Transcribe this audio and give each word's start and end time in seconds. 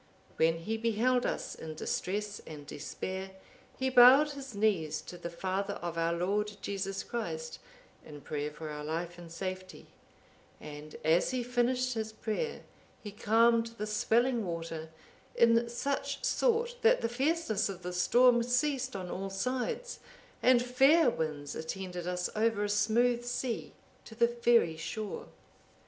When 0.37 0.57
he 0.57 0.77
beheld 0.77 1.27
us 1.27 1.53
in 1.53 1.75
distress 1.75 2.41
and 2.47 2.65
despair, 2.65 3.35
he 3.77 3.91
bowed 3.91 4.31
his 4.31 4.55
knees 4.55 4.99
to 5.03 5.15
the 5.15 5.29
Father 5.29 5.75
of 5.75 5.95
our 5.95 6.13
Lord 6.13 6.57
Jesus 6.63 7.03
Christ, 7.03 7.59
in 8.03 8.21
prayer 8.21 8.49
for 8.49 8.71
our 8.71 8.83
life 8.83 9.19
and 9.19 9.31
safety; 9.31 9.85
and 10.59 10.95
as 11.03 11.29
he 11.29 11.43
finished 11.43 11.93
his 11.93 12.13
prayer, 12.13 12.61
he 13.03 13.11
calmed 13.11 13.75
the 13.77 13.85
swelling 13.85 14.43
water, 14.43 14.89
in 15.35 15.69
such 15.69 16.25
sort 16.25 16.77
that 16.81 17.01
the 17.01 17.07
fierceness 17.07 17.69
of 17.69 17.83
the 17.83 17.93
storm 17.93 18.41
ceased 18.41 18.95
on 18.95 19.07
all 19.11 19.29
sides, 19.29 19.99
and 20.41 20.63
fair 20.63 21.11
winds 21.11 21.53
attended 21.55 22.07
us 22.07 22.27
over 22.35 22.63
a 22.63 22.69
smooth 22.69 23.23
sea 23.23 23.71
to 24.05 24.15
the 24.15 24.25
very 24.25 24.75
shore. 24.77 25.27